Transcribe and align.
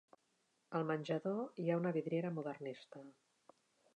Al 0.79 0.85
menjador 0.91 1.61
hi 1.63 1.67
ha 1.69 1.77
una 1.83 1.93
vidriera 1.99 2.33
modernista. 2.39 3.03